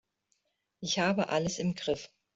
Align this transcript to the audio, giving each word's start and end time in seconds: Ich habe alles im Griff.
Ich 0.79 0.97
habe 0.97 1.29
alles 1.29 1.59
im 1.59 1.75
Griff. 1.75 2.09